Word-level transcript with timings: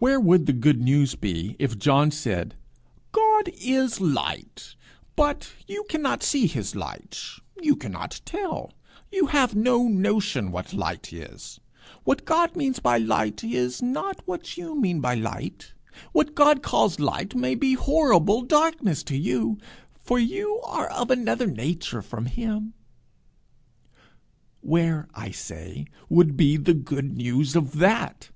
Where 0.00 0.18
would 0.18 0.46
the 0.46 0.52
good 0.52 0.80
news 0.82 1.14
be 1.14 1.54
if 1.60 1.78
John 1.78 2.10
said, 2.10 2.56
'God 3.12 3.50
is 3.62 4.00
light, 4.00 4.74
but 5.14 5.52
you 5.68 5.84
cannot 5.88 6.24
see 6.24 6.48
his 6.48 6.74
light; 6.74 7.20
you 7.62 7.76
cannot 7.76 8.20
tell, 8.24 8.72
you 9.12 9.26
have 9.26 9.54
no 9.54 9.86
notion, 9.86 10.50
what 10.50 10.72
light 10.72 11.12
is; 11.12 11.60
what 12.02 12.24
God 12.24 12.56
means 12.56 12.80
by 12.80 12.98
light, 12.98 13.44
is 13.44 13.80
not 13.80 14.26
what 14.26 14.56
you 14.58 14.74
mean 14.74 15.00
by 15.00 15.14
light; 15.14 15.72
what 16.10 16.34
God 16.34 16.64
calls 16.64 16.98
light 16.98 17.36
may 17.36 17.54
be 17.54 17.74
horrible 17.74 18.42
darkness 18.42 19.04
to 19.04 19.16
you, 19.16 19.56
for 20.02 20.18
you 20.18 20.60
are 20.64 20.88
of 20.88 21.12
another 21.12 21.46
nature 21.46 22.02
from 22.02 22.26
him!' 22.26 22.74
Where, 24.62 25.06
I 25.14 25.30
say, 25.30 25.86
would 26.08 26.36
be 26.36 26.56
the 26.56 26.74
good 26.74 27.16
news 27.16 27.54
of 27.54 27.78
that? 27.78 28.30